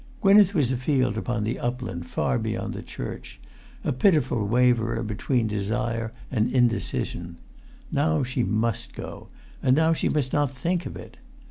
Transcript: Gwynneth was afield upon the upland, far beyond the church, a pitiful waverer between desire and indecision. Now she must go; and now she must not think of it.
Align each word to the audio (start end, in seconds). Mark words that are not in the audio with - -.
Gwynneth 0.23 0.55
was 0.55 0.71
afield 0.71 1.15
upon 1.15 1.43
the 1.43 1.59
upland, 1.59 2.07
far 2.07 2.39
beyond 2.39 2.73
the 2.73 2.81
church, 2.81 3.39
a 3.83 3.93
pitiful 3.93 4.47
waverer 4.47 5.03
between 5.03 5.45
desire 5.45 6.11
and 6.31 6.51
indecision. 6.51 7.37
Now 7.91 8.23
she 8.23 8.41
must 8.43 8.95
go; 8.95 9.27
and 9.61 9.75
now 9.75 9.93
she 9.93 10.09
must 10.09 10.33
not 10.33 10.49
think 10.49 10.87
of 10.87 10.95
it. 10.97 11.17